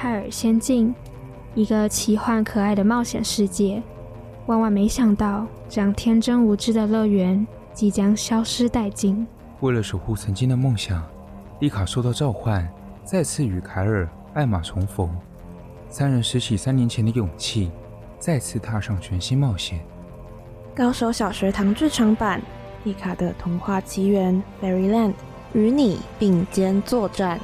[0.00, 0.94] 泰尔仙境，
[1.56, 3.82] 一个奇幻可爱的冒险世界。
[4.46, 9.26] 万万没想到，这样天真无知的乐园即将消失殆尽。
[9.58, 11.04] 为了守护曾经的梦想，
[11.58, 12.72] 丽卡受到召唤，
[13.02, 15.10] 再次与凯尔、艾玛重逢。
[15.88, 17.68] 三人拾起三年前的勇气，
[18.20, 19.80] 再次踏上全新冒险。
[20.76, 22.40] 高手小学堂剧场版
[22.84, 25.14] 《丽卡的童话奇缘》Fairyland，
[25.54, 27.40] 与你并肩作战。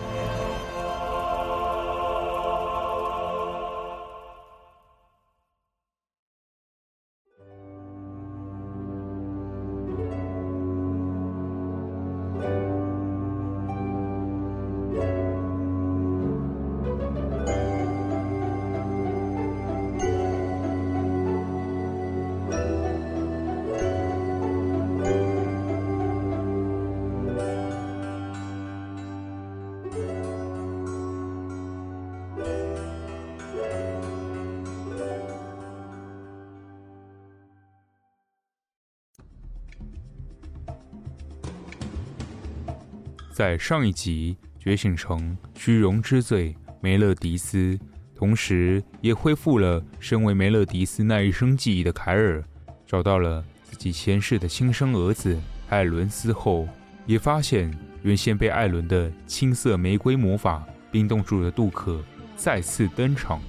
[43.35, 47.77] 在上一集觉醒成虚荣之罪梅勒迪斯，
[48.15, 52.41] 同时也恢复了身为梅勒迪斯那一生记忆的凯尔，
[52.87, 55.37] 找到了自己前世的亲生儿子
[55.69, 56.69] 艾伦斯后，
[57.07, 62.01] 也发现原先被艾伦的青色玫瑰魔法冰冻住的杜克
[62.37, 63.41] 再次登场。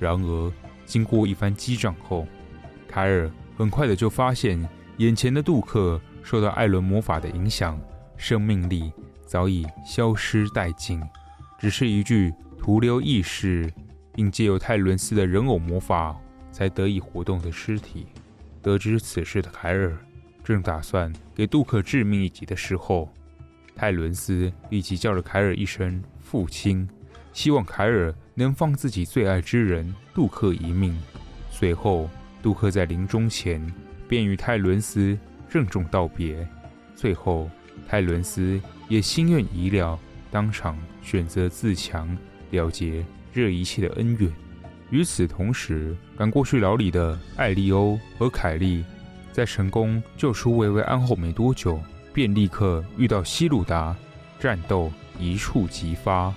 [0.00, 0.52] 然而，
[0.84, 2.26] 经过一番激战后，
[2.88, 7.80] 凯尔很快的就发现眼前的杜克受到艾伦魔法的影响，
[8.16, 8.90] 生命力。
[9.30, 11.00] 早已消失殆尽，
[11.56, 13.72] 只是一具徒留意识，
[14.12, 16.16] 并借由泰伦斯的人偶魔法
[16.50, 18.08] 才得以活动的尸体。
[18.60, 19.96] 得知此事的凯尔
[20.42, 23.08] 正打算给杜克致命一击的时候，
[23.76, 26.88] 泰伦斯立即叫了凯尔一声“父亲”，
[27.32, 31.00] 希望凯尔能放自己最爱之人杜克一命。
[31.52, 32.10] 随后，
[32.42, 33.64] 杜克在临终前
[34.08, 35.16] 便与泰伦斯
[35.48, 36.44] 郑重道别。
[36.96, 37.48] 最后，
[37.86, 38.60] 泰伦斯
[38.90, 39.96] 也心愿已了，
[40.32, 42.18] 当场选择自强，
[42.50, 44.28] 了结这一切的恩怨。
[44.90, 48.84] 与此同时，赶过去牢里的艾利欧和凯莉，
[49.30, 51.80] 在成功救出薇薇安后没多久，
[52.12, 53.94] 便立刻遇到希鲁达，
[54.40, 54.90] 战斗
[55.20, 56.34] 一触即发。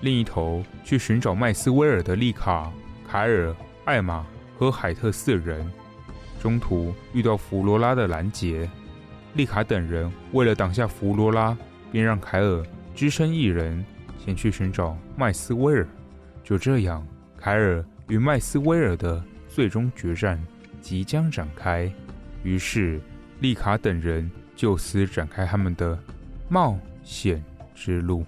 [0.00, 2.72] 另一头去寻找麦斯威尔的丽卡、
[3.08, 3.54] 凯尔、
[3.84, 4.26] 艾玛
[4.58, 5.70] 和海特四人，
[6.42, 8.68] 中途遇到弗罗拉的拦截。
[9.34, 11.56] 丽卡等人为了挡下弗罗拉，
[11.96, 12.62] 便让凯尔
[12.94, 13.82] 只身一人
[14.22, 15.88] 前去寻找麦斯威尔。
[16.44, 17.02] 就这样，
[17.38, 20.38] 凯尔与麦斯威尔的最终决战
[20.82, 21.90] 即将展开。
[22.42, 23.00] 于是，
[23.40, 25.98] 丽卡等人就此展开他们的
[26.50, 27.42] 冒险
[27.74, 28.26] 之路。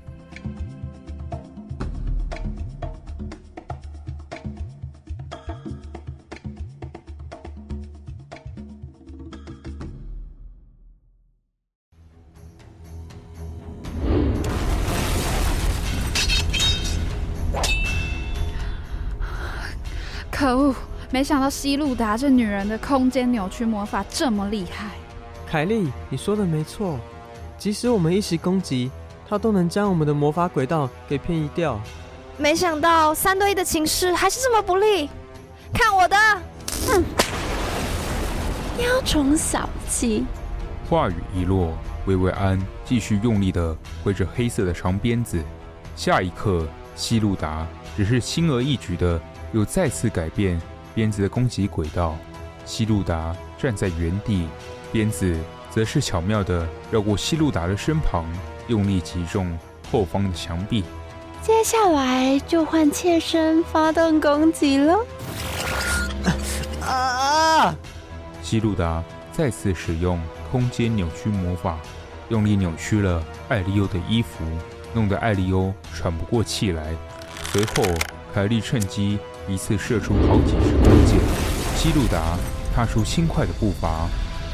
[21.28, 24.92] 想到西路达这女人的空间扭曲魔法这么厉害。
[25.46, 26.98] 凯莉，你说的没错，
[27.58, 28.90] 即使我们一起攻击，
[29.28, 31.78] 她都能将我们的魔法轨道给偏移掉。
[32.38, 35.10] 没想到三对一的情势还是这么不利。
[35.70, 36.16] 看我的！
[36.86, 37.04] 哼！
[38.78, 40.24] 雕虫小技。
[40.88, 45.38] 话语一落，薇薇安继续用力的挥着黑色的长鞭子。
[45.94, 46.66] 下一刻，
[46.96, 47.66] 西路达
[47.98, 49.20] 只是轻而易举的。
[49.52, 50.60] 又再次改变
[50.98, 52.16] 鞭子的攻击轨道，
[52.64, 54.48] 西路达站在原地，
[54.90, 55.38] 鞭子
[55.70, 58.26] 则是巧妙地绕过西路达的身旁，
[58.66, 59.56] 用力击中
[59.92, 60.82] 后方的墙壁。
[61.40, 64.98] 接下来就换妾身发动攻击了。
[66.82, 67.72] 啊！
[68.42, 70.20] 希露达再次使用
[70.50, 71.78] 空间扭曲魔法，
[72.28, 74.42] 用力扭曲了艾利欧的衣服，
[74.92, 76.92] 弄得艾利欧喘不过气来。
[77.52, 77.84] 随后，
[78.34, 79.20] 凯莉趁机。
[79.48, 81.18] 一次射出好几支弓箭，
[81.74, 82.36] 希路达
[82.74, 84.06] 踏出轻快的步伐，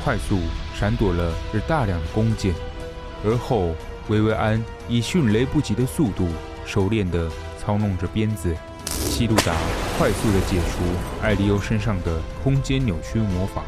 [0.05, 0.39] 快速
[0.75, 2.55] 闪躲了这大量的弓箭。
[3.25, 3.75] 而后，
[4.09, 6.29] 薇薇安以迅雷不及的速度，
[6.65, 8.55] 熟练地操弄着鞭子。
[8.87, 9.53] 希路达
[9.99, 10.85] 快速地解除
[11.23, 13.63] 艾利欧身上的空间扭曲魔法，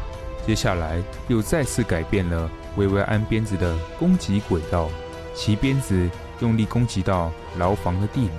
[0.45, 4.89] 接下来又再次改变了薇薇安鞭子的攻击轨道，
[5.35, 6.09] 其鞭子
[6.39, 8.33] 用力攻击到牢房的地面。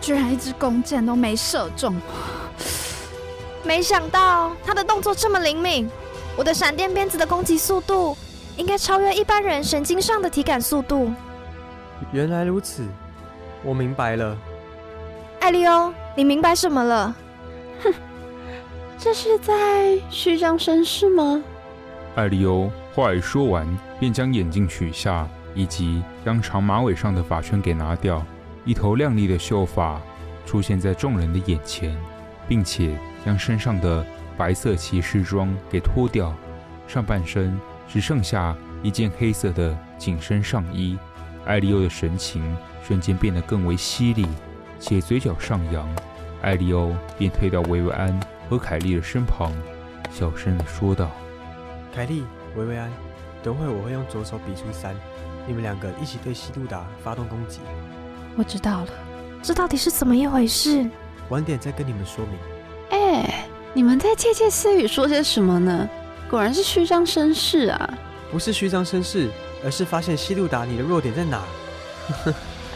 [0.00, 1.94] 居然一支弓箭都没射中，
[3.64, 5.90] 没想到他的动作这么灵敏。
[6.36, 8.16] 我的闪电鞭子的攻击速度
[8.56, 11.12] 应该超越一般人神经上的体感速度。
[12.12, 12.86] 原来如此，
[13.64, 14.38] 我明白了。
[15.40, 17.16] 艾艾利欧，你明白什么了？
[17.82, 17.90] 哼，
[18.98, 21.42] 这是在虚张声势吗？
[22.16, 23.66] 艾利欧话一说完，
[23.98, 28.22] 便将眼镜取下，以及将长马尾上的发圈给拿掉，
[28.68, 29.98] 一头亮丽的秀发
[30.44, 31.96] 出现在众人的眼前，
[32.46, 32.94] 并且
[33.24, 34.04] 将身上的
[34.36, 36.34] 白色骑士装给脱掉，
[36.86, 40.98] 上半身只剩下一件黑色的紧身上衣。
[41.46, 42.44] 艾利欧的神情
[42.82, 44.26] 瞬间变得更为犀利，
[44.78, 45.88] 且嘴角上扬。
[46.42, 48.20] 艾利欧便退到维维安
[48.50, 49.50] 和凯莉的身旁，
[50.10, 51.10] 小声地说道
[51.96, 52.22] ：“凯莉，
[52.54, 52.92] 维维安，
[53.42, 54.94] 等会我会用左手比出三，
[55.46, 57.60] 你们两个一起对希路达发动攻击。”
[58.38, 58.88] 我知道了，
[59.42, 60.88] 这到底是怎么一回事？
[61.28, 62.38] 晚点再跟你们说明。
[62.90, 63.44] 哎，
[63.74, 65.88] 你们在窃窃私语说些什么呢？
[66.30, 67.90] 果然是虚张声势啊！
[68.30, 69.28] 不是虚张声势。
[69.64, 71.42] 而是发现西路达，你的弱点在哪？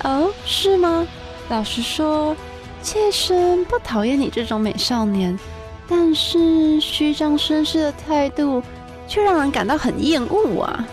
[0.02, 1.06] 哦，是吗？
[1.48, 2.36] 老实说，
[2.82, 5.38] 妾身不讨厌你这种美少年，
[5.86, 8.60] 但是虚张声势的态度
[9.06, 10.84] 却让人感到很厌恶啊！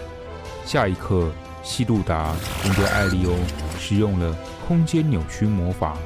[0.63, 1.31] 下一刻，
[1.63, 3.33] 西路达面对艾利欧
[3.79, 4.37] 使用了
[4.69, 5.97] 空间扭曲魔法，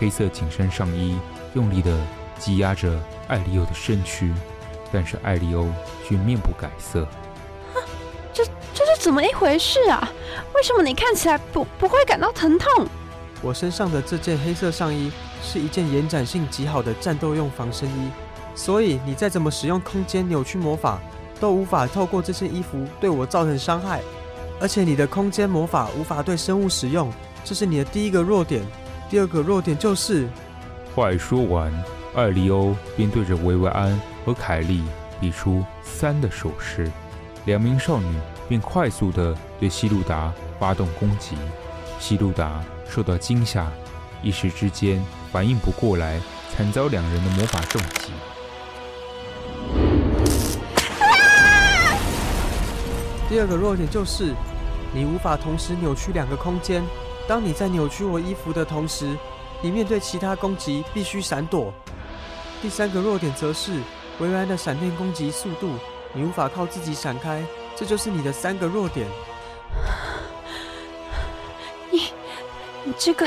[0.00, 1.16] 黑色紧身上衣
[1.54, 1.96] 用力的
[2.40, 4.34] 挤压着艾利欧的身躯，
[4.90, 5.68] 但是艾利欧
[6.04, 7.06] 却面不改色。
[8.32, 10.10] 这这是怎么一回事啊？
[10.56, 12.84] 为什么你看起来不不会感到疼痛？
[13.42, 18.10] 我身上的这件黑色上衣是一件延展性极好的战斗用防身衣，
[18.56, 21.00] 所以你再怎么使用空间扭曲魔法，
[21.38, 24.02] 都无法透过这件衣服对我造成伤害。
[24.60, 27.08] 而且你的空间魔法无法对生物使用，
[27.44, 28.62] 这是你的第一个弱点。
[29.08, 30.28] 第二个弱点就是……
[30.94, 31.72] 话一说完，
[32.14, 34.82] 艾利欧便对着维维安和凯莉
[35.20, 36.90] 比出三的手势，
[37.44, 38.06] 两名少女。
[38.48, 41.36] 便快速地对西路达发动攻击，
[42.00, 43.70] 西路达受到惊吓，
[44.24, 45.00] 一时之间
[45.30, 46.20] 反应不过来，
[46.52, 48.10] 惨遭两人的魔法重击。
[50.98, 51.94] 啊！
[53.28, 54.34] 第二个弱点就是，
[54.92, 56.82] 你无法同时扭曲两个空间。
[57.30, 59.16] 当你在扭曲我衣服的同时，
[59.62, 61.72] 你面对其他攻击必须闪躲。
[62.60, 63.70] 第三个弱点则是，
[64.18, 65.74] 维维安的闪电攻击速度，
[66.12, 67.40] 你无法靠自己闪开。
[67.76, 69.06] 这就是你的三个弱点。
[71.92, 72.08] 你，
[72.82, 73.24] 你这个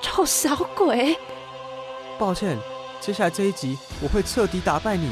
[0.00, 1.18] 臭小鬼！
[2.16, 2.56] 抱歉，
[3.00, 5.10] 接下来这一集我会彻底打败你。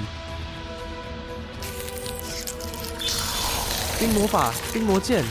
[3.99, 5.25] 冰魔法，冰魔剑。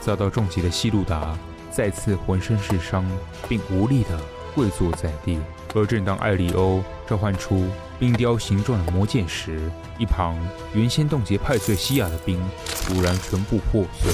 [0.00, 1.38] 遭到重击的西路达
[1.72, 3.04] 再次浑身是伤，
[3.48, 4.10] 并无力地
[4.54, 5.38] 跪坐在地。
[5.74, 7.66] 而正当艾利欧召唤出
[7.98, 10.36] 冰雕形状的魔剑时，一旁
[10.74, 12.38] 原先冻结派翠西亚的冰
[12.86, 14.12] 突然全部破碎，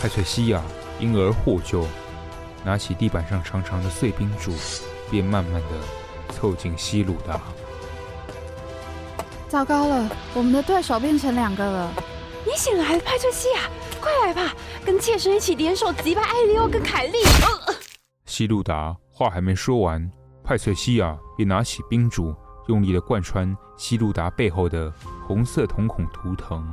[0.00, 0.62] 派翠西亚
[0.98, 1.86] 因而获救，
[2.64, 4.52] 拿起地板上长长的碎冰柱，
[5.10, 7.38] 便慢慢地凑近西鲁达。
[9.48, 11.92] 糟糕了，我们的对手变成两个了！
[12.46, 13.60] 你醒来了，派翠西亚，
[14.06, 14.54] 快来吧，
[14.84, 17.18] 跟妾身一起联手击败艾利欧跟凯莉。
[17.24, 17.74] 呃、
[18.24, 20.08] 希路达话还没说完。
[20.44, 22.32] 派翠西亚便拿起冰柱，
[22.68, 24.92] 用力地贯穿西路达背后的
[25.26, 26.64] 红色瞳孔图腾。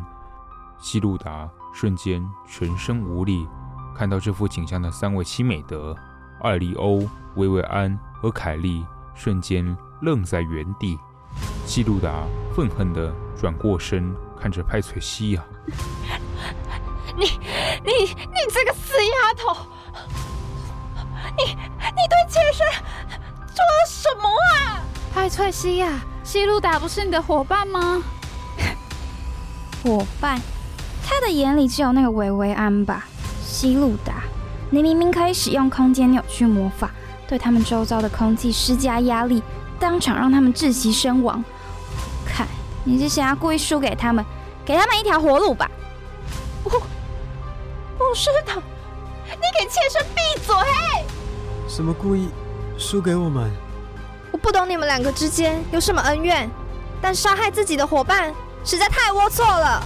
[0.79, 3.47] 西路达瞬间全身无力。
[3.95, 5.97] 看到这幅景象的三位七美德——
[6.41, 6.99] 艾利欧、
[7.35, 10.99] 薇薇安和凯莉，瞬间愣在原地。
[11.65, 15.43] 西路达愤恨地转过身，看着派翠西亚：“、
[17.83, 19.55] 你、你这个死丫头！
[21.37, 22.65] 你、你对妾身……”
[23.53, 24.81] 做了什么啊？
[25.13, 28.01] 派翠西亚，西路达不是你的伙伴吗？
[29.83, 30.41] 伙伴？
[31.05, 33.05] 他的眼里只有那个维维安吧？
[33.43, 34.23] 西路达，
[34.69, 36.89] 你明明可以使用空间扭曲魔法，
[37.27, 39.43] 对他们周遭的空气施加压力，
[39.79, 41.43] 当场让他们窒息身亡。
[42.25, 42.47] 看，
[42.83, 44.25] 你是想要故意输给他们，
[44.65, 45.69] 给他们一条活路吧？
[46.63, 46.81] 不，
[47.97, 48.53] 不是的，
[49.25, 50.55] 你给妾身闭嘴！
[51.67, 52.29] 什么故意？
[52.77, 53.51] 输给我们，
[54.31, 56.49] 我不懂你们两个之间有什么恩怨，
[56.99, 58.33] 但杀害自己的伙伴
[58.65, 59.83] 实在太龌龊了。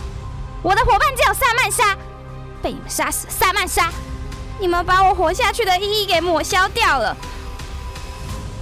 [0.63, 1.97] 我的伙伴叫萨曼莎，
[2.61, 3.27] 被你们杀死。
[3.29, 3.91] 萨曼莎，
[4.57, 7.15] 你们把我活下去的意义给抹消掉了。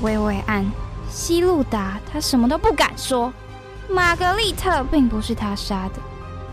[0.01, 0.69] 薇薇安，
[1.09, 3.31] 希路达，他什么都不敢说。
[3.87, 6.01] 玛格丽特并不是他杀的，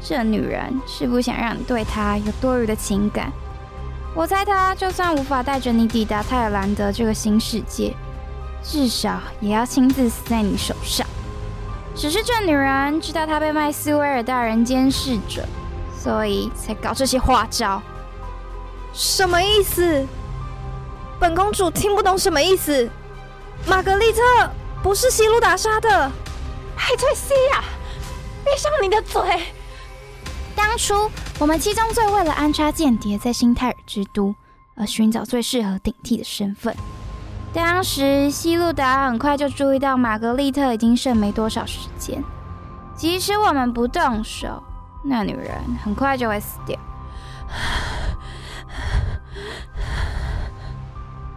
[0.05, 3.33] 这女人是不想让你对她有多余的情感。
[4.15, 7.95] 我猜她就算无法带着你抵达泰尔兰德这个新世界，
[8.63, 11.07] 至少也要亲自死在你手上。
[11.95, 15.47] 只是这女人知道她被麦斯威尔大人监视着，
[15.97, 17.81] 所以才搞这些花招。
[18.93, 20.07] 什么意思？
[21.21, 22.91] 本公主听不懂什么意思。
[23.67, 24.21] 玛格丽特
[24.83, 26.11] 不是希露达杀的。
[26.75, 27.63] 派翠西亚，
[28.45, 29.23] 闭上你的嘴！
[30.55, 34.35] 当初我们七宗罪为了安插间谍在新泰尔之都，
[34.75, 36.75] 而寻找最适合顶替的身份。
[37.53, 42.25] 当时西路达很快就注意到玛格丽特已经剩没多少时间，
[42.97, 44.63] 即使我们不动手，
[45.05, 45.51] 那女人
[45.85, 46.79] 很快就会死掉。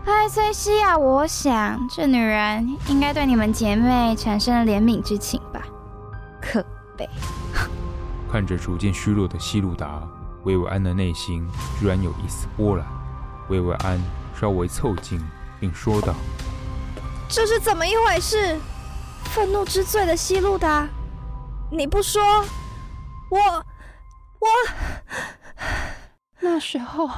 [0.05, 5.61] 艾崔西亚，我想这女人应该对你们姐妹产生了怜悯之情吧？
[6.41, 6.63] 可
[6.95, 7.09] 悲！
[8.35, 10.05] 看着逐渐虚弱的希露达，
[10.43, 11.47] 薇薇安的内心
[11.79, 12.85] 居然有一丝波澜。
[13.47, 13.97] 薇薇安
[14.37, 15.25] 稍微凑近，
[15.57, 16.13] 并说道
[17.31, 18.57] ：“这是怎么一回事？
[19.33, 20.85] 愤怒之罪的希露达，
[21.71, 22.21] 你不说，
[23.31, 23.39] 我
[24.41, 24.47] 我……
[26.41, 27.09] 那时候，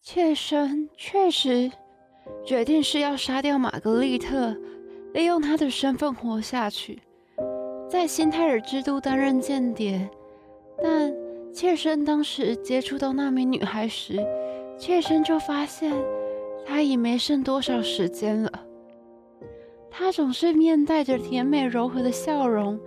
[0.00, 1.72] 妾身确实。”
[2.46, 4.56] 决定是要杀掉玛格丽特，
[5.12, 7.02] 利用她的身份活下去，
[7.90, 10.08] 在新泰尔之都担任间谍。
[10.82, 11.12] 但
[11.52, 14.24] 妾身当时接触到那名女孩时，
[14.78, 15.92] 妾身就发现
[16.66, 18.50] 她已没剩多少时间了。
[19.90, 22.78] 她总是面带着甜美柔和的笑容，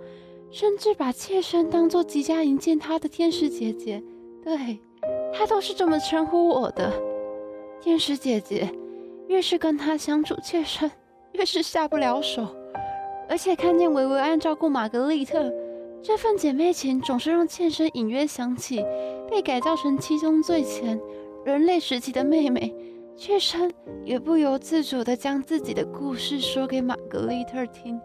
[0.50, 4.02] 甚至把妾身当作即将迎接她的天使姐姐。
[4.44, 4.78] 对，
[5.32, 6.92] 她都是这么称呼我的，
[7.80, 8.72] 天使姐姐。
[9.26, 10.90] 越是跟她相处，妾身
[11.32, 12.46] 越是下不了手。
[13.28, 15.52] 而且看见维维安照顾玛格丽特，
[16.02, 18.84] 这份姐妹情总是让妾身隐约想起
[19.30, 20.98] 被改造成七宗罪前
[21.44, 22.74] 人类时期的妹妹。
[23.16, 23.70] 妾身
[24.02, 28.00] 也不由自主地将自己的故事说给玛格丽特听，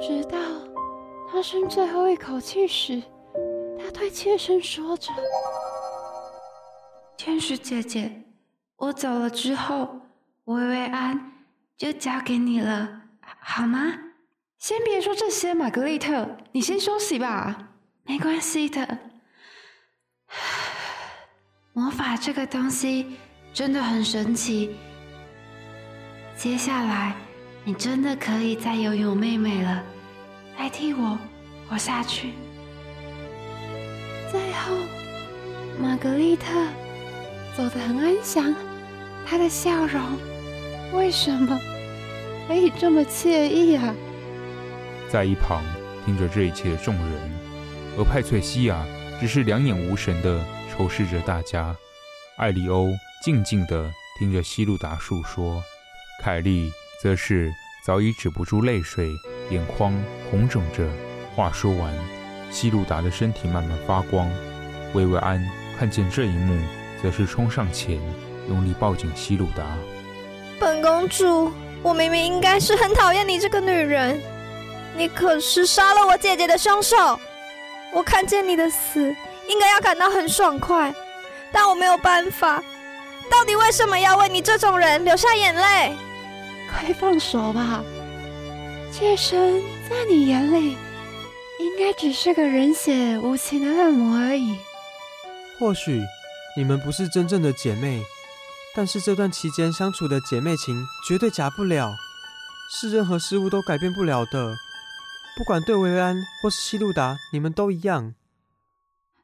[0.00, 0.38] 直到
[1.30, 3.02] 她剩最后一口气时，
[3.78, 5.10] 她对妾身说着。
[7.18, 8.22] 天使姐姐，
[8.76, 9.86] 我走了之后，
[10.44, 11.32] 薇薇安
[11.76, 13.02] 就交给你了，
[13.46, 13.92] 好吗？
[14.58, 17.68] 先别说这些，玛格丽特，你先休息吧。
[18.04, 18.98] 没关系的，
[21.74, 23.16] 魔法这个东西
[23.52, 24.74] 真的很神奇。
[26.34, 27.14] 接下来，
[27.64, 29.84] 你真的可以再拥有妹妹了，
[30.56, 31.18] 代替我
[31.68, 32.32] 活下去。
[34.32, 34.74] 最后，
[35.78, 36.50] 玛格丽特。
[37.56, 38.52] 走得很安详，
[39.24, 40.02] 他的笑容
[40.92, 41.56] 为什么
[42.46, 43.94] 可以这么惬意啊？
[45.10, 45.62] 在一旁
[46.04, 47.32] 听着这一切的众人，
[47.96, 48.84] 而派翠西亚
[49.20, 51.74] 只是两眼无神的仇视着大家。
[52.36, 52.90] 艾利欧
[53.22, 55.62] 静静的听着希路达述说，
[56.22, 56.70] 凯莉
[57.02, 57.52] 则是
[57.84, 59.10] 早已止不住泪水，
[59.50, 59.94] 眼眶
[60.30, 60.88] 红肿着。
[61.34, 61.92] 话说完，
[62.50, 64.30] 希路达的身体慢慢发光。
[64.92, 65.44] 薇薇安
[65.78, 66.58] 看见这一幕。
[67.02, 68.00] 则是冲上前，
[68.48, 69.76] 用力抱紧希路达。
[70.58, 71.52] 本公主，
[71.84, 74.18] 我明明应该是很讨厌你这个女人，
[74.96, 77.20] 你可是杀了我姐姐的凶手。
[77.92, 79.14] 我看见你的死，
[79.46, 80.92] 应该要感到很爽快，
[81.52, 82.64] 但我没有办法。
[83.30, 85.94] 到底为什么要为你这种人流下眼泪？
[86.72, 87.84] 快放手吧，
[88.90, 90.78] 妾身在你眼里，
[91.60, 94.56] 应该只是个人血无情的恶魔而已。
[95.58, 96.02] 或许。
[96.56, 98.00] 你们不是真正的姐妹，
[98.74, 101.94] 但是这段期间相处的姐妹情绝对假不了，
[102.70, 104.56] 是任何事物都改变不了的。
[105.36, 108.14] 不管对薇薇安或是西路达，你们都一样。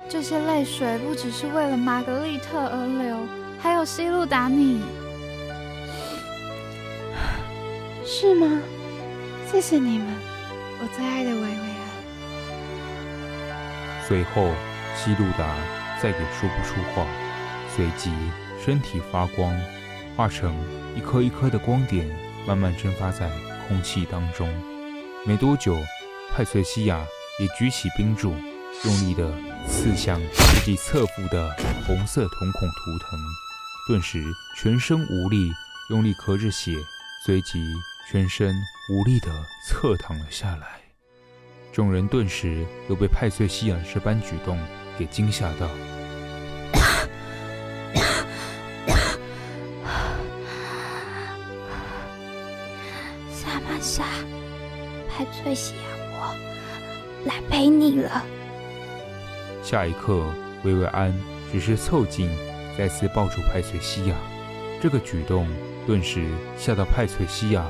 [0.08, 3.26] 这些泪水不只是为了玛格丽特而流，
[3.60, 4.80] 还有西路达你，
[8.06, 8.60] 是吗？
[9.50, 10.06] 谢谢你们，
[10.80, 11.88] 我最爱的薇薇安。
[14.06, 14.52] 随后，
[14.96, 15.54] 西路达。
[16.00, 17.06] 再也说不出话，
[17.76, 18.10] 随即
[18.64, 19.58] 身体发光，
[20.16, 20.54] 化成
[20.94, 22.06] 一颗一颗的光点，
[22.46, 23.30] 慢慢蒸发在
[23.66, 24.52] 空气当中。
[25.24, 25.76] 没多久，
[26.32, 27.04] 派翠西亚
[27.38, 28.34] 也举起冰柱，
[28.84, 29.32] 用力地
[29.66, 33.18] 刺向自己侧腹的红色瞳孔图腾，
[33.88, 34.22] 顿时
[34.56, 35.50] 全身无力，
[35.90, 36.76] 用力咳着血，
[37.24, 37.58] 随即
[38.10, 38.54] 全身
[38.90, 39.28] 无力地
[39.66, 40.80] 侧躺了下来。
[41.72, 44.58] 众人顿时都被派翠西亚这般举动
[44.98, 45.68] 给惊吓到。
[55.54, 56.34] 西亚，我
[57.26, 58.24] 来陪你了。
[59.62, 60.24] 下一刻，
[60.64, 61.14] 薇薇安
[61.52, 62.30] 只是凑近，
[62.76, 64.16] 再次抱住派翠西亚。
[64.82, 65.46] 这个举动
[65.86, 66.26] 顿时
[66.56, 67.66] 吓到派翠西亚，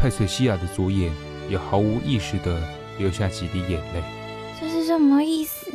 [0.00, 1.12] 派翠西亚的左眼
[1.48, 2.62] 也毫无意识地
[2.98, 4.02] 流下几滴眼泪。
[4.60, 5.72] 这是什么意思？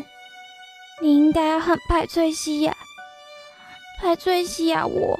[1.01, 2.75] 你应该要恨派翠西亚。
[4.01, 5.19] 派翠西亚，我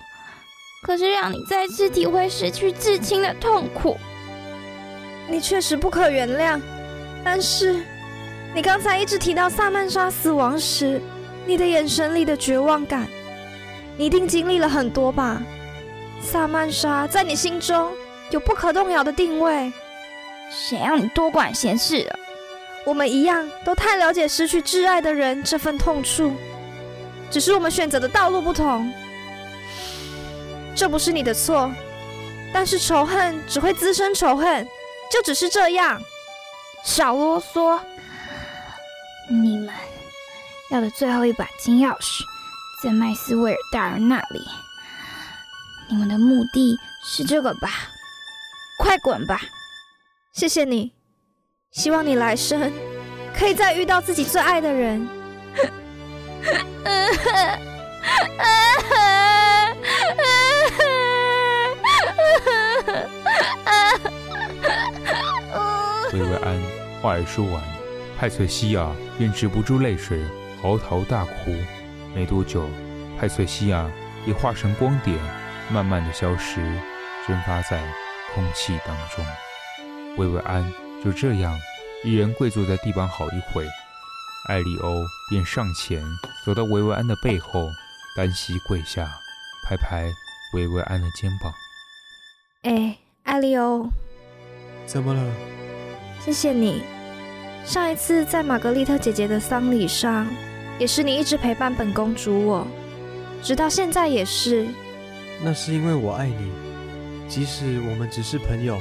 [0.84, 3.98] 可是让你再次体会失去至亲的痛苦。
[5.30, 6.60] 你确实不可原谅，
[7.24, 7.84] 但是
[8.54, 11.00] 你刚才一直提到萨曼莎死亡时，
[11.46, 13.08] 你的眼神里的绝望感，
[13.96, 15.42] 你一定经历了很多吧？
[16.22, 17.92] 萨曼莎在你心中
[18.32, 19.72] 有不可动摇的定位。
[20.52, 22.12] 谁让你多管闲事？
[22.86, 26.34] 我们一样都太了解失去挚爱的人这份痛处，
[27.30, 28.92] 只是我们选择的道路不同。
[30.76, 31.72] 这不是你的错，
[32.52, 34.68] 但是仇恨只会滋生仇恨，
[35.12, 36.02] 就只是这样。
[36.84, 37.80] 少啰嗦！
[39.30, 39.74] 你们
[40.72, 42.24] 要的最后一把金钥匙
[42.82, 44.42] 在麦斯威尔大人那里。
[45.90, 47.70] 你们的目的是这个吧？
[48.80, 49.42] 快滚吧！
[50.32, 50.94] 谢谢你，
[51.72, 52.72] 希望你来生
[53.38, 55.08] 可以再遇到自己最爱的人。
[67.02, 67.64] 话一说完，
[68.18, 70.22] 派翠西亚便止不住泪水，
[70.62, 71.56] 嚎啕大哭。
[72.14, 72.68] 没多久，
[73.18, 73.90] 派翠西亚
[74.26, 75.18] 也化成光点，
[75.72, 76.56] 慢慢的消失，
[77.26, 77.82] 蒸发在
[78.34, 79.26] 空气当中。
[80.18, 80.70] 薇薇安
[81.04, 81.58] 就这样
[82.04, 83.66] 一人跪坐在地板好一会，
[84.50, 86.04] 艾利欧便上前
[86.46, 87.70] 走到薇薇安的背后，
[88.18, 89.08] 单膝跪下，
[89.64, 90.12] 拍拍
[90.54, 91.54] 薇薇安的肩膀。
[92.64, 93.88] 哎，艾利欧，
[94.86, 95.24] 怎么了？
[96.24, 96.84] 谢谢你。
[97.66, 100.28] 上一次在玛格丽特姐姐的丧礼上，
[100.78, 102.68] 也是你一直陪伴本公主我，
[103.44, 104.68] 直到现在也是。
[105.44, 106.52] 那是因为我爱你，
[107.28, 108.80] 即使我们只是朋友，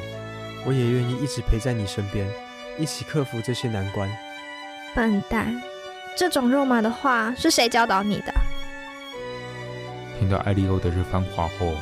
[0.64, 2.26] 我也愿意一直陪在你身边，
[2.78, 4.10] 一起克服这些难关。
[4.94, 5.60] 笨蛋，
[6.16, 8.34] 这种肉麻的话是谁教导你的？
[10.18, 11.72] 听到艾利欧的这番话后，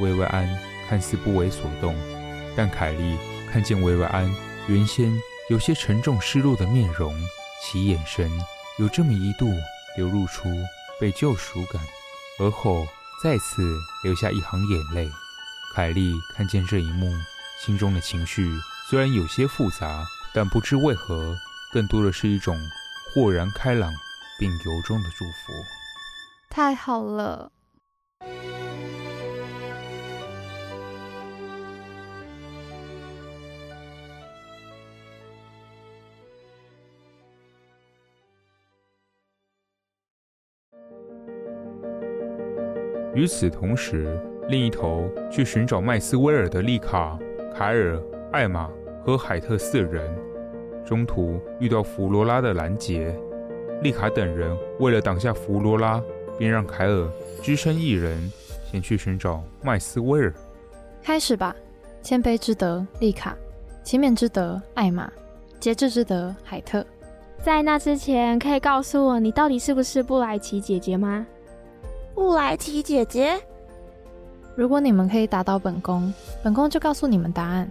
[0.00, 0.48] 薇薇安
[0.88, 1.94] 看似不为所动，
[2.56, 3.16] 但凯莉
[3.52, 4.28] 看见薇薇安
[4.66, 5.12] 原先
[5.50, 7.14] 有些沉重失落的面容，
[7.62, 8.30] 其眼神
[8.78, 9.46] 有这么一度
[9.94, 10.48] 流露出
[10.98, 11.82] 被救赎感，
[12.40, 12.86] 而后
[13.22, 15.06] 再次流下一行眼泪。
[15.74, 17.12] 凯莉看见这一幕，
[17.60, 18.50] 心中的情绪
[18.88, 21.36] 虽然有些复杂，但不知为何，
[21.70, 22.58] 更多的是一种
[23.12, 23.92] 豁然开朗
[24.38, 25.52] 并由衷的祝福。
[26.48, 27.52] 太好了。
[43.14, 47.16] 与此同时，另一头去寻找麦斯威尔的丽卡、
[47.54, 48.00] 凯尔、
[48.32, 48.68] 艾玛
[49.04, 50.12] 和海特四人，
[50.84, 53.16] 中途遇到弗罗拉的拦截。
[53.82, 56.02] 丽卡等人为了挡下弗罗拉，
[56.36, 57.08] 便让凯尔
[57.40, 58.32] 只身一人
[58.70, 60.34] 前去寻找麦斯威尔。
[61.00, 61.54] 开始吧，
[62.02, 63.32] 谦卑之德，丽卡；
[63.84, 65.08] 勤勉之德，艾玛；
[65.60, 66.84] 节制之德，海特。
[67.42, 71.26] 在那之前，可以告诉我你到底是不是布莱奇姐姐吗？
[72.14, 73.40] 布莱提姐姐，
[74.54, 77.68] 如果你们可以打倒本宫，本宫就告诉你们答案。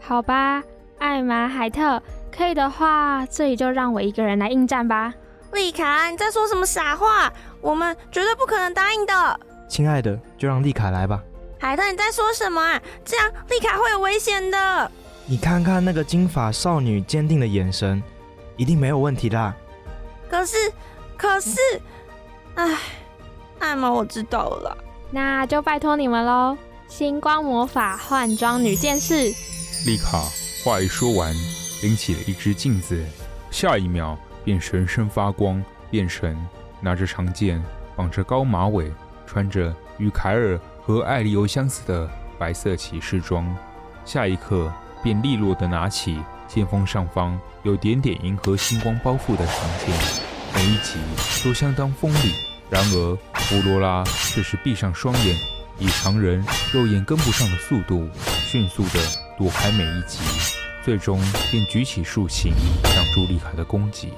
[0.00, 0.62] 好吧，
[0.98, 5.12] 艾玛、海特，可以的话，这里就让我一个人来应战吧。
[5.52, 7.32] 丽卡，你在说什么傻话？
[7.60, 9.40] 我们绝对不可能答应的。
[9.68, 11.20] 亲爱的，就让丽卡来吧。
[11.58, 12.80] 海特，你在说什么啊？
[13.04, 14.90] 这样丽卡会有危险的。
[15.26, 18.00] 你看看那个金发少女坚定的眼神，
[18.56, 19.54] 一定没有问题的。
[20.28, 20.56] 可是，
[21.16, 21.58] 可是，
[22.54, 22.78] 唉。
[23.60, 24.76] 艾玛，我知道了，
[25.10, 26.56] 那就拜托你们喽！
[26.88, 29.32] 星光魔法换装女剑士。
[29.86, 30.18] 丽卡
[30.64, 31.32] 话一说完，
[31.82, 33.04] 拎起了一只镜子，
[33.50, 36.34] 下一秒便全身发光，变成
[36.80, 37.62] 拿着长剑、
[37.94, 38.90] 绑着高马尾、
[39.26, 43.46] 穿着与凯尔和艾利欧相似的白色骑士装。
[44.06, 46.18] 下一刻，便利落的拿起
[46.48, 49.94] 剑锋上方有点点银河星光包覆的长剑，
[50.54, 50.98] 每一集
[51.44, 52.34] 都相当锋利。
[52.70, 53.18] 然而，
[53.50, 55.36] 弗罗拉却是闭上双眼，
[55.76, 56.40] 以常人
[56.72, 58.08] 肉眼跟不上的速度，
[58.46, 59.00] 迅速地
[59.36, 60.20] 躲开每一击，
[60.84, 62.52] 最终便举起竖琴，
[62.84, 64.12] 挡住丽卡的攻击。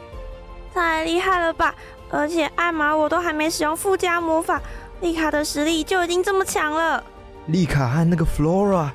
[0.75, 1.75] 太厉害了吧！
[2.11, 4.61] 而且艾玛我都还没使用附加魔法，
[5.01, 7.03] 丽卡的实力就已经这么强了。
[7.47, 8.90] 丽卡和那个 Flora，，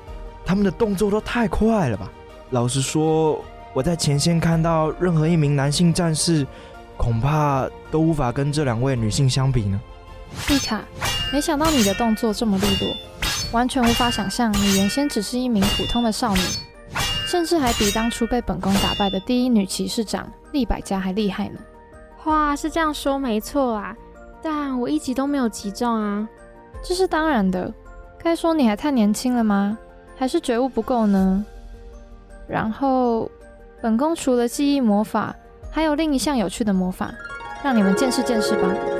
[0.46, 2.08] 他们的动作都太快了吧！
[2.50, 6.46] 老实说，我在前线看到任何一名男性战士。
[6.96, 9.80] 恐怕都无法跟这两位女性相比呢。
[10.48, 10.82] 丽卡，
[11.32, 12.94] 没想到你的动作这么利落，
[13.52, 16.40] 完全无法想象你原先只是一名普通的少女，
[17.26, 21.60] 甚至还比当初被本宫打败的第一女骑士长丽百家还厉害呢。
[22.16, 23.96] 话是这样说没错啊，
[24.42, 26.28] 但我一击都没有击中啊。
[26.82, 27.72] 这是当然的，
[28.22, 29.76] 该说你还太年轻了吗？
[30.16, 31.44] 还是觉悟不够呢？
[32.48, 33.30] 然后，
[33.80, 35.34] 本宫除了记忆魔法，
[35.70, 37.12] 还有另一项有趣的魔法，
[37.62, 38.97] 让你们见识见识吧。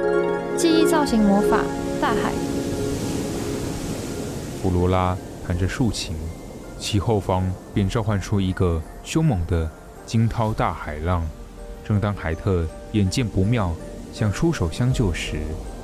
[0.58, 1.64] 记忆造型魔法，
[2.00, 2.32] 大海。
[4.60, 5.16] 弗罗拉
[5.46, 6.16] 弹着竖琴，
[6.80, 9.70] 其后方便召唤出一个凶猛的
[10.04, 11.24] 惊涛大海浪。
[11.86, 13.72] 正当海特眼见不妙，
[14.12, 15.36] 想出手相救时，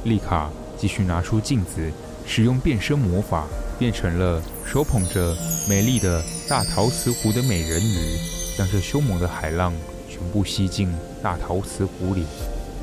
[0.02, 1.88] 丽卡继续拿出镜子，
[2.26, 3.44] 使用变身魔法，
[3.78, 5.36] 变成了手捧着
[5.68, 8.18] 美丽的大陶瓷壶的美人鱼，
[8.58, 9.72] 将这凶猛的海浪
[10.10, 12.24] 全部吸进大陶瓷壶里。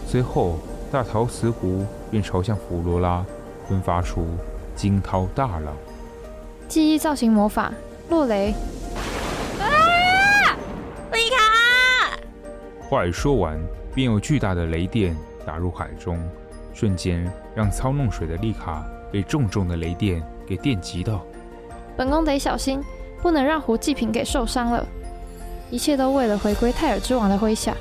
[0.09, 0.57] 随后，
[0.91, 3.25] 大陶瓷壶便朝向弗罗拉
[3.65, 4.27] 喷发出
[4.75, 5.73] 惊涛大浪。
[6.67, 7.71] 记忆造型魔法，
[8.09, 8.53] 落雷！
[9.57, 10.57] 啊！
[11.13, 12.19] 丽卡！
[12.89, 13.57] 话一说完，
[13.95, 16.19] 便有巨大的雷电打入海中，
[16.73, 21.21] 瞬间让操弄水的丽卡被重重的雷电给电击到。
[21.95, 22.83] 本宫得小心，
[23.21, 24.85] 不能让胡祭品给受伤了。
[25.69, 27.73] 一切都为了回归泰尔之王的麾下。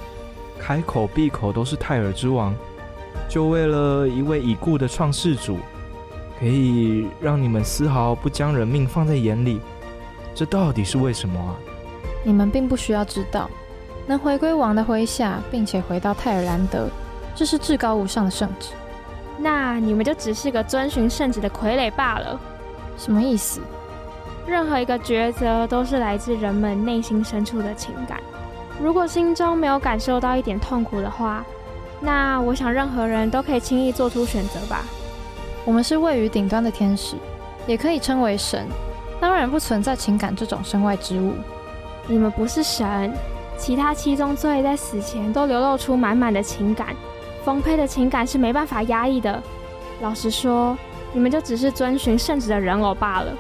[0.61, 2.55] 开口闭口都是泰尔之王，
[3.31, 5.57] 就为了一位已故的创世主。
[6.38, 9.61] 可以让你们丝毫不将人命放在眼里，
[10.35, 11.53] 这到底是为什么啊？
[12.25, 13.51] 你们并不需要知道，
[14.07, 16.88] 能回归王的麾下，并且回到泰尔兰德，
[17.35, 18.71] 这是至高无上的圣旨。
[19.37, 22.40] 那你们就只是个遵循圣旨的傀儡罢了。
[22.97, 23.61] 什么意思？
[24.47, 28.19] 任何一个抉择都是来自人们内心深处的情感。
[28.83, 31.45] 如果心中没有感受到一点痛苦的话，
[32.01, 34.85] 那我想任何人都可以轻易做出选择吧。
[35.65, 37.17] 我们是位于顶端的天使，
[37.67, 38.67] 也可以称为神。
[39.21, 41.35] 当然不存在情感这种身外之物。
[42.07, 43.13] 你们不是神，
[43.59, 46.97] 其他七宗罪在死前都流露出满满的情感，
[47.45, 49.41] 丰沛的情感是没办法压抑的。
[50.01, 50.77] 老实说，
[51.13, 53.33] 你们就只是遵循圣旨的人偶罢了，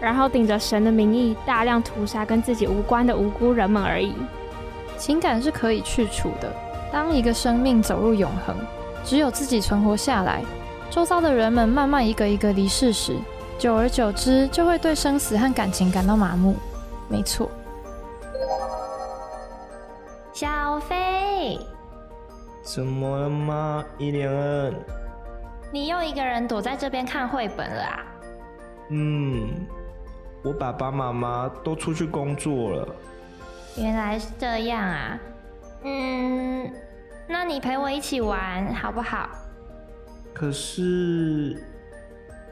[0.00, 4.12] 然后顶着神的名义大量屠杀跟自己无关的无辜人们而已。
[4.96, 6.52] 情感是可以去除的。
[6.92, 8.56] 当一个生命走入永恒，
[9.04, 10.42] 只有自己存活下来。
[10.90, 13.16] 周遭的人们慢慢一个一个离世时，
[13.58, 16.56] 久而久之就会对生死和感情感到麻木。
[17.08, 17.50] 没错。
[20.32, 21.58] 小飞，
[22.62, 24.74] 怎么了吗，伊莲恩？
[25.70, 27.98] 你又一个人躲在这边看绘本了啊？
[28.90, 29.66] 嗯，
[30.42, 32.88] 我爸爸妈妈都出去工作了。
[33.76, 35.18] 原来是这样啊。
[35.82, 36.72] 嗯，
[37.26, 39.28] 那你陪我一起玩好不好？
[40.34, 41.62] 可是，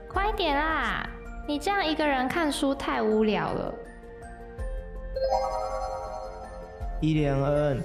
[0.08, 1.08] 快点啦！
[1.46, 3.74] 你这样一个人看书太无聊了。
[7.00, 7.82] 伊莲恩，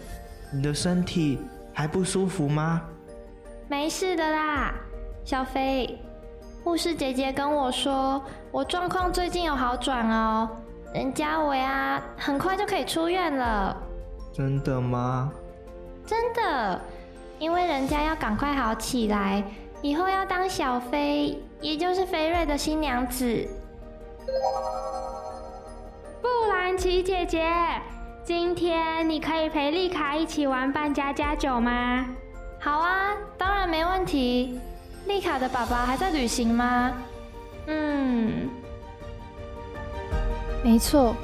[0.51, 1.39] 你的身体
[1.73, 2.81] 还不舒服吗？
[3.67, 4.73] 没事的啦，
[5.23, 5.99] 小飞。
[6.63, 10.49] 护士姐姐跟我说，我状况最近有好转哦。
[10.93, 13.75] 人家我呀，很快就可以出院了。
[14.33, 15.31] 真的吗？
[16.05, 16.81] 真的，
[17.39, 19.43] 因为人家要赶快好起来。
[19.81, 23.47] 以后要当小飞，也就是飞瑞的新娘子。
[26.21, 27.51] 布兰奇姐姐，
[28.23, 32.05] 今天你可以陪丽卡一起玩扮家家酒吗？
[32.59, 34.59] 好啊，当然没问题。
[35.07, 36.91] 丽卡的爸爸还在旅行吗？
[37.65, 38.49] 嗯，
[40.63, 41.15] 没错，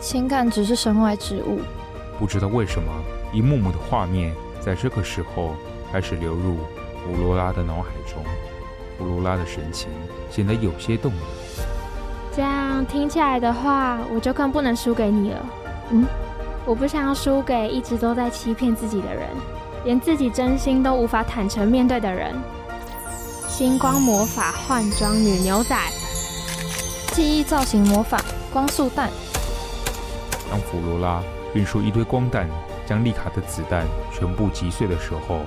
[0.00, 1.60] 情感只是身外之物。
[2.18, 2.90] 不知道为什么，
[3.32, 5.54] 一幕幕的画面在这个时候
[5.92, 6.56] 开始流入。
[7.04, 8.24] 弗罗拉的脑海中，
[8.96, 9.90] 弗罗拉的神情
[10.30, 11.18] 显得有些动摇。
[12.34, 15.46] 这样听起来的话，我就更不能输给你了。
[15.90, 16.06] 嗯，
[16.64, 19.28] 我不想要输给一直都在欺骗自己的人，
[19.84, 22.34] 连自己真心都无法坦诚面对的人。
[23.48, 25.76] 星光魔法换装女牛仔，
[27.12, 28.18] 记忆造型魔法
[28.50, 29.10] 光速弹。
[30.50, 31.22] 让弗罗拉
[31.54, 32.48] 运出一堆光弹，
[32.84, 35.40] 将丽卡的子弹全部击碎的时候，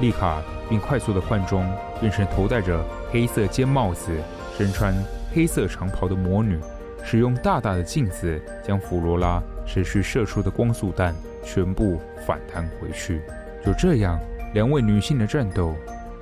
[0.00, 1.64] 丽卡并快速的换装，
[2.00, 4.12] 变成头戴着黑色尖帽子、
[4.56, 4.94] 身穿
[5.32, 6.58] 黑色长袍的魔女，
[7.04, 13.22] 使用大大的镜子将弗罗拉持续射出的光速弹全部反弹回去。
[13.64, 14.18] 就这样，
[14.54, 15.76] 两位女性的战斗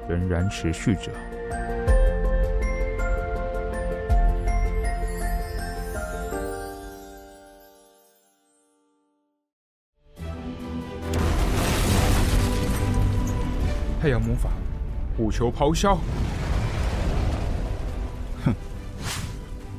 [0.09, 1.11] 仍然持续着。
[14.00, 14.48] 太阳魔法，
[15.14, 15.98] 火球咆哮！
[18.42, 18.54] 哼，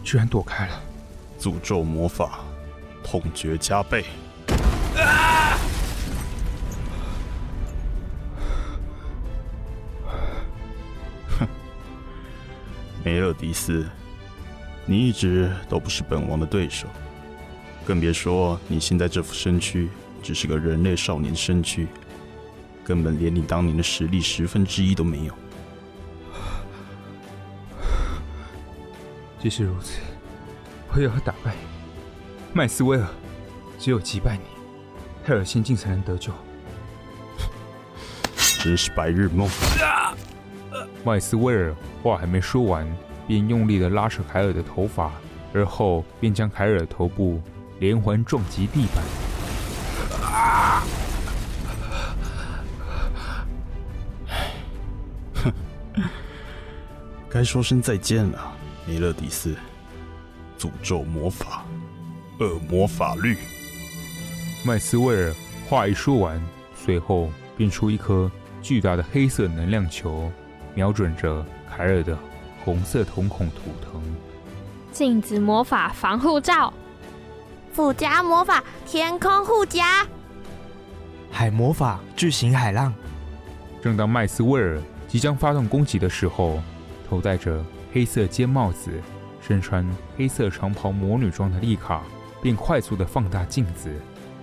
[0.04, 0.80] 居然躲开了！
[1.40, 2.42] 诅咒魔法，
[3.04, 4.06] 痛觉加倍！
[4.96, 5.58] 啊！
[11.40, 11.48] 哼，
[13.04, 13.90] 梅勒迪斯，
[14.86, 16.88] 你一直都不是本王的对手，
[17.84, 19.90] 更别说你现在这副身躯
[20.22, 21.88] 只是个人类少年身躯，
[22.84, 25.34] 根本连你当年的实力十分之一都没有。
[29.40, 30.00] 即使如此，
[30.94, 31.62] 我也要打败你
[32.54, 33.08] 麦斯威尔。
[33.80, 34.44] 只有击败你，
[35.26, 36.32] 泰尔仙境才能得救。
[38.64, 39.50] 真是白日梦。
[41.04, 42.88] 麦斯威尔话还没说完，
[43.26, 45.12] 便用力的拉扯凯尔的头发，
[45.52, 47.42] 而后便将凯尔的头部
[47.80, 49.21] 连环撞击地板。
[57.34, 58.52] 该说声再见了，
[58.86, 59.56] 梅勒迪斯。
[60.60, 61.64] 诅咒魔法，
[62.40, 63.38] 恶魔法律。
[64.66, 65.34] 麦斯威尔
[65.68, 66.40] 话一说完，
[66.76, 68.30] 随后变出一颗
[68.62, 70.30] 巨大的黑色能量球，
[70.76, 72.18] 瞄准着凯尔的
[72.66, 74.04] 红色瞳孔图腾。
[74.92, 76.74] 镜子魔法防护罩，
[77.72, 80.06] 附加魔法天空护甲，
[81.32, 82.94] 海魔法巨型海浪。
[83.82, 86.62] 正当麦斯威尔即将发动攻击的时候，
[87.12, 88.90] 头戴着黑色尖帽子、
[89.42, 92.04] 身穿黑色长袍魔女装的丽卡
[92.42, 93.94] 便快速的放大镜子。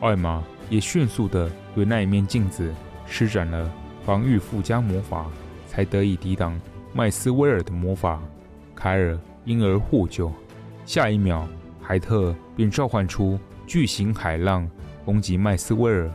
[0.00, 2.70] 艾玛也迅速的对那一面镜子
[3.06, 3.72] 施展了
[4.04, 5.24] 防御附加魔法，
[5.66, 6.60] 才得以抵挡
[6.92, 8.20] 麦斯威尔的魔法。
[8.74, 10.30] 凯尔因而获救。
[10.84, 11.48] 下一秒，
[11.80, 14.68] 海特便召唤出巨型海浪
[15.06, 16.10] 攻击麦斯威尔，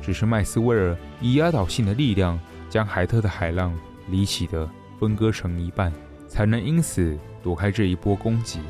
[0.00, 2.40] 只是麦斯威尔以压倒性的力量
[2.70, 4.66] 将海特的海浪离奇的
[4.98, 5.92] 分割成一半，
[6.28, 8.60] 才能因此躲开这一波攻击。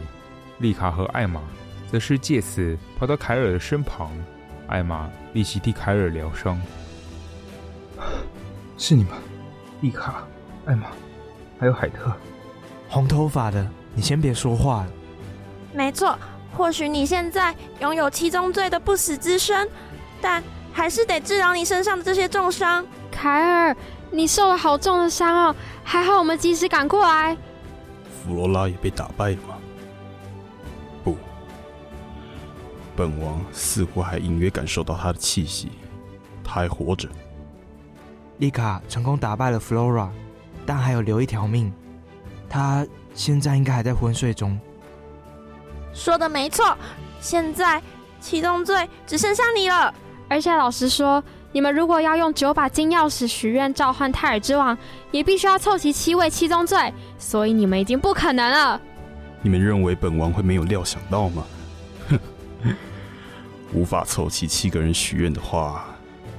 [0.59, 1.41] 丽卡和艾玛
[1.91, 4.11] 则是借此跑到凯尔的身旁。
[4.67, 6.61] 艾玛立即替凯尔疗伤。
[8.77, 9.13] 是你们，
[9.81, 10.27] 丽卡、
[10.67, 10.89] 艾玛，
[11.59, 12.13] 还有海特。
[12.89, 14.91] 红头发的，你先别说话了。
[15.73, 16.19] 没错，
[16.57, 19.69] 或许你现在拥有七宗罪的不死之身，
[20.21, 22.87] 但还是得治疗你身上的这些重伤。
[23.11, 23.77] 凯尔，
[24.11, 27.37] 你受了好重的伤哦，还好我们及时赶过来。
[28.25, 29.57] 弗罗拉也被打败了吗？
[31.05, 31.17] 不
[32.97, 35.71] 本王似乎还隐约感受到他的气息，
[36.43, 37.09] 他还活着。
[38.39, 40.09] 丽卡成功打败了 Flora，
[40.67, 41.73] 但还有留一条命。
[42.49, 44.59] 他现在应该还在昏睡中。
[45.93, 46.77] 说的没错，
[47.21, 47.83] 现在
[48.21, 49.93] 启动罪只剩下你了。
[50.29, 51.23] 而且老实说，
[51.59, 54.79] 你们如果要用九把金钥匙许愿召唤泰尔之王，
[55.11, 58.81] 也必须要凑齐七位七宗罪，所以你们已经不可能了。
[59.43, 61.45] 你们认为本王会没有料想到吗？
[63.75, 65.87] 无法凑齐七个人许愿的话，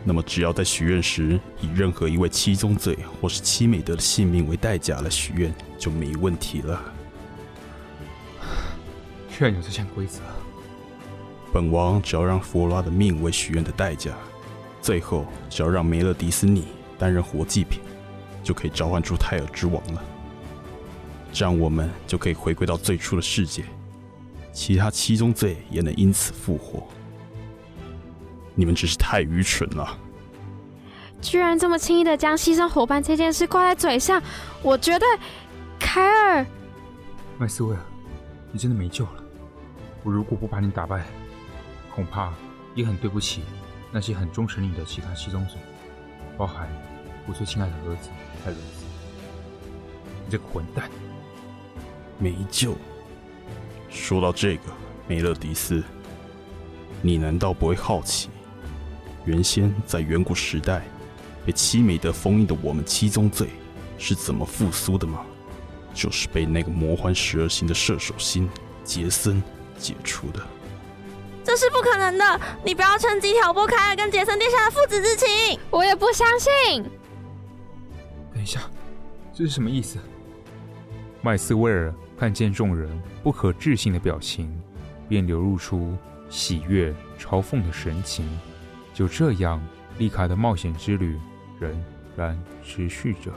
[0.06, 6.82] 那么只要在许愿时以任何一位七宗罪或是七美德的性命为代价来许愿，就没问题了。
[9.30, 10.22] 居然有这项规则！
[11.52, 14.12] 本王只要让弗罗拉的命为许愿的代价，
[14.82, 16.66] 最后只要让梅勒迪斯尼
[16.98, 17.82] 担任活祭品，
[18.44, 20.04] 就可以召唤出泰尔之王了。
[21.32, 23.64] 这样我们就可以回归到最初的世界，
[24.52, 26.88] 其他七宗罪也能因此复活。
[28.56, 29.98] 你们真是太愚蠢了！
[31.22, 34.22] 居然这么轻易的将牺牲伙伴这件事挂在嘴上，
[34.62, 35.06] 我觉得，
[35.78, 36.46] 凯尔，
[37.38, 37.82] 麦斯威尔，
[38.52, 39.24] 你真的没救了。
[40.04, 41.06] 我如果不把你打败，
[41.94, 42.34] 恐怕
[42.74, 43.42] 也很对不起
[43.92, 45.58] 那些很忠诚你的其他七宗罪，
[46.38, 46.70] 包含
[47.26, 48.10] 我最亲爱的儿子
[48.44, 48.86] 泰伦斯。
[50.26, 50.90] 你这个混蛋，
[52.20, 52.76] 没救！
[53.90, 54.64] 说到这个，
[55.08, 55.84] 梅勒迪斯，
[57.02, 58.30] 你难道不会好奇？
[59.26, 60.84] 原先在远古时代
[61.46, 63.50] 被七美德封印的我们七宗罪
[63.98, 65.26] 是怎么复苏的吗？
[65.94, 68.48] 就是被那个魔幻十二星的射手星
[68.84, 69.42] 杰森
[69.78, 70.40] 解除的。
[71.50, 72.42] 这是不可能的！
[72.64, 75.60] 你不要趁机挑拨凯尔跟杰森殿下的父子之情！
[75.72, 76.84] 我也不相信。
[78.32, 78.70] 等一下，
[79.34, 79.98] 这是什么意思？
[81.24, 82.88] 麦斯威尔看见众人
[83.24, 84.62] 不可置信的表情，
[85.08, 85.98] 便流露出
[86.30, 88.30] 喜悦、嘲讽的神情。
[88.94, 89.60] 就这样，
[89.98, 91.20] 丽卡的冒险之旅
[91.60, 91.84] 仍
[92.16, 93.34] 然持续着。